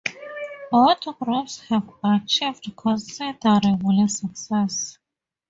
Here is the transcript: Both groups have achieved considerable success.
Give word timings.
Both 0.71 1.19
groups 1.19 1.59
have 1.69 1.87
achieved 2.03 2.75
considerable 2.75 4.07
success. 4.07 4.97